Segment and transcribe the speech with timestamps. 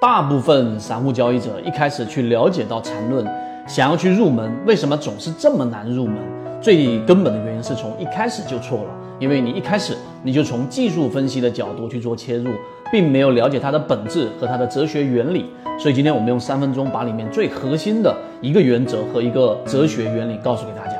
[0.00, 3.26] 大部分散户交易者一开始去了解到缠论，
[3.66, 6.16] 想要去入门，为什么总是这么难入门？
[6.60, 12.52] 最根本的原因是从一开始就错了，因为你一开始你就从技术分析的角度去做切入，
[12.92, 15.46] 并没有了解它的本质和它的哲学原理。
[15.80, 20.97] 所以今天我们用三分钟把里面最核心的一个原则和一个哲学原理告诉给大家。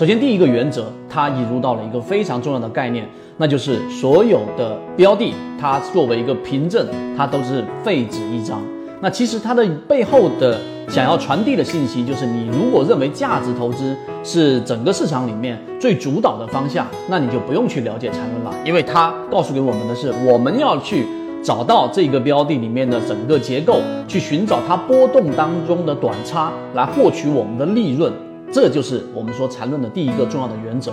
[0.00, 3.06] 首先，第一个原则，它引入到了一个非常重要的概念，
[3.36, 8.62] 那就是所有的标的，它作为一个凭证，它都是废纸一张。
[9.02, 21.04] 那其实它的背后的想要传递的信息，就是你如果认为价值投资是整个市场里面最主导的方向，那你就不用去了解缠论了，因为它告诉给我们的是，我们要去
[21.42, 28.10] 找到这个标的里面的整个结构，去寻找它波动当中的短差，来获取我们的利润。
[28.52, 30.92] 这就是我们说缠论的第一个重要的原则。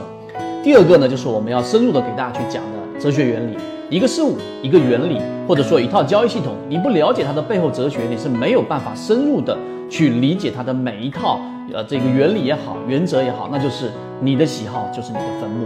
[0.63, 3.57] 第二个呢，就是我们要深入的给大家去讲的哲学原理。
[3.89, 9.57] 一个事物、一个原理，或者说一套交易系统，你不了解它的背后哲学，你是没有办法深入的
[9.89, 11.39] 去理解它的每一套
[11.73, 15.65] 呃这个原理也好、原则也好，那就是你的喜好就是你的坟墓。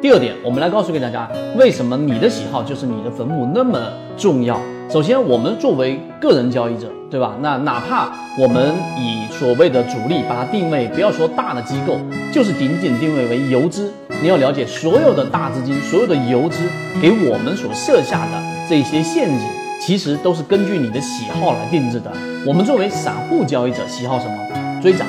[0.00, 3.78] 第二点，我们来告诉给大家，为什么你的喜好就是你的坟墓那么
[4.16, 4.58] 重要。
[4.92, 6.86] 首先，我们作为个人交易者。
[7.10, 7.34] 对吧？
[7.42, 11.98] 那哪怕我们以所谓的主力把它定位，不要说大的机构，
[12.32, 16.62] 就是仅仅定位为游资，你要了解所有的大资金、所有的游资
[17.02, 19.46] 给我们所设下的这些陷阱，
[19.78, 22.10] 其实都是根据你的喜好来定制的。
[22.46, 24.80] 我们作为散户交易者，喜好什么？
[24.80, 25.06] 追涨、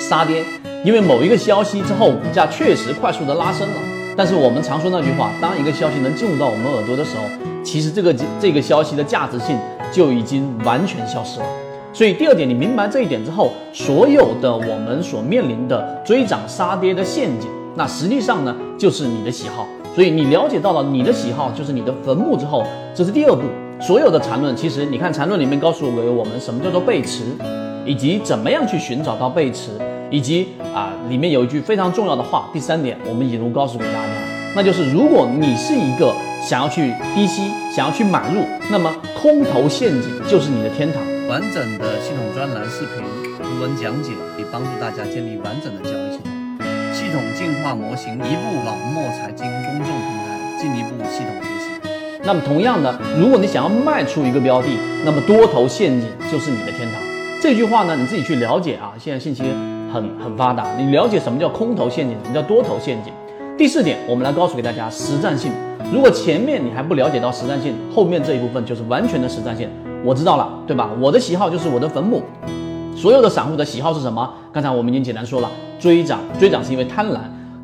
[0.00, 0.42] 杀跌，
[0.84, 3.74] 因为某一个消息之后，股价确实快速的拉升了。
[4.16, 7.24] 但是我们常说那句话，当一个消息能进入到我们耳朵的时候，
[7.64, 9.56] 其实这个这个消息的价值性。
[9.92, 11.46] 就已经完全消失了。
[11.92, 19.68] 所以第二点，你明白这一点之后，所有的我们所面临的追涨杀跌的陷阱，那实际上呢，就是你的喜好。
[19.94, 23.42] 所以你了解到了你的喜好就是你的坟墓之后，这是第二步。
[23.82, 27.24] 所有的缠论，其实你看缠论里面告诉给我们什么叫做背驰，
[27.84, 29.72] 以及怎么样去寻找到背驰，
[30.10, 32.48] 以及啊里面有一句非常重要的话。
[32.52, 34.12] 第三点，我们引入告诉给大家，
[34.54, 36.14] 那就是如果你是一个。
[36.42, 41.00] 想要去低吸，想要去买入，那么空头陷阱就是你的天堂。
[41.28, 42.96] 完整的系统专栏视频
[43.38, 46.32] 图文讲解，可以帮助大家建立完整的交易系统。
[46.92, 52.18] 系统进化模型，一步老莫财经公众平台，进一步系统学习。
[52.24, 54.66] 那么同样的，如果你想要卖出一个标的，
[55.04, 57.00] 那么多头陷阱就是你的天堂。
[57.40, 58.94] 这句话呢，你自己去了解啊。
[58.98, 59.44] 现在信息
[59.92, 63.12] 很很发达，你了解什么叫空头陷阱，什么叫多头陷阱。
[63.58, 65.52] 第四点，我们来告诉给大家实战性。
[65.92, 69.68] 如果前面你还不了解到实战性，后面这一部分就是完全的实战性。
[70.02, 70.88] 我知道了，对吧？
[70.98, 72.22] 我的喜好就是我的坟墓。
[72.96, 74.28] 所有的散户的喜好是什么？
[74.52, 77.18] 刚才我们已经简单说了，追涨，追涨是因为贪婪；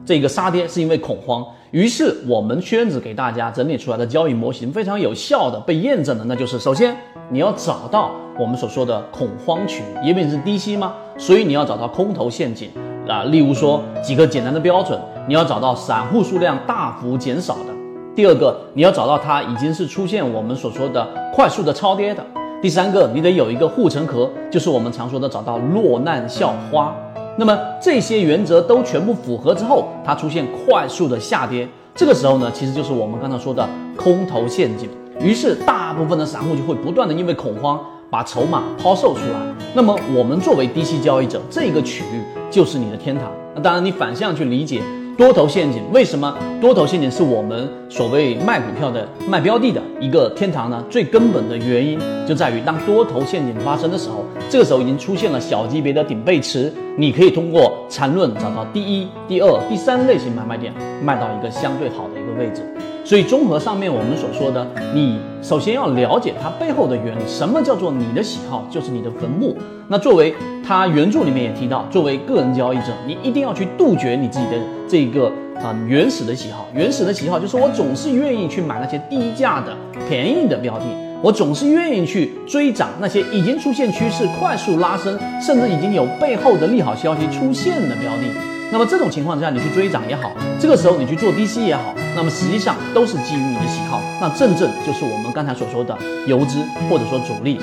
[0.05, 1.45] 这个杀跌是因为恐慌。
[1.71, 6.97] 于是我们圈子给大家整理出来的交易模型非常有效的被验证的，那就是首先
[7.31, 10.95] 你要找到我们所说的恐慌区，因为你是低吸吗？
[11.19, 12.71] 所以你要找到空头陷阱
[13.06, 13.25] 啊。
[13.25, 17.75] 例如说几个简单的标准，你要找到散户数量大幅减少的。
[18.15, 22.25] 第二个，你要找到它已经是出现我们所说的快速的超跌的。
[22.61, 26.93] 第三个，你得有一个护城河，就是我们常说的找到落难校花。
[27.37, 33.65] 那么这些原则都全部符合之后，它出现快速的下跌，这个时候呢，其实就是我们刚才说的
[33.97, 34.89] 空头陷阱。
[35.21, 37.81] 于是大部分的散户就会不断的因为恐慌
[38.11, 39.39] 把筹码抛售出来。
[39.75, 43.31] 那么我们作为低息交易者，这个区域就是你的天堂。
[43.55, 44.81] 那当然，你反向去理解。
[45.17, 50.81] 多头陷阱，为什么多头陷阱是我们所谓卖股票的卖标的的一个天堂呢？
[50.89, 60.72] 最根本的原因就在于，当多头陷阱发生的时候，这个时候已经出现了小级别的顶背驰，你可以通过缠论找到第一、第二、第三类型买卖点，
[61.03, 62.62] 卖到一个相对好的一个位置。
[63.04, 67.22] 所以，综合上面我们所说的，你首先要了解它背后的原理。
[67.26, 69.56] 什么叫做你的喜好就是你的坟墓？
[69.86, 70.34] 那作为
[70.66, 76.69] 它原著里面也提到，作为个人交易者，你一定要去杜绝你自己的这个啊原始的喜好。
[76.75, 79.75] 原始的喜好就是我总是愿意去买那些低价的
[80.06, 80.84] 便宜的标的，
[81.21, 88.22] 我总是愿意去追涨那些已经出现趋势、快速拉升，甚至已经有背后的利好消息出现的标的。
[88.71, 94.01] 那么这种情况之下，你去追涨也好，这个时候你去做低吸也好，那么实际上都是基于你的喜好。
[94.21, 95.97] 那正正就是我们刚才所说的
[96.27, 97.59] 游资或者说主力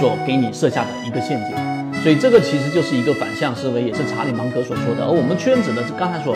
[0.00, 2.02] 所给你设下的一个陷阱。
[2.02, 5.04] 所以这个其实就是一个反向思维，也是查理芒格所说的。
[5.04, 6.34] 而我们圈子的刚才所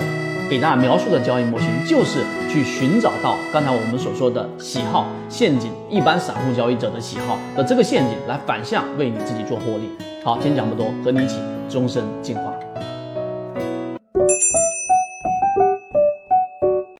[0.49, 9.91] 给大家描述的交易模型，就是去寻找到刚才我们所说的喜好陷阱，一般散户交易者的喜好的这个陷阱，来反向为你自己做获利。
[10.25, 11.37] 好，今天讲不多，和你一起
[11.69, 12.68] 终身进化。